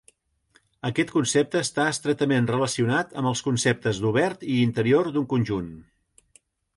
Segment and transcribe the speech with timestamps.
[0.87, 5.69] Aquest concepte està estretament relacionat amb els conceptes d'obert i interior d'un conjunt.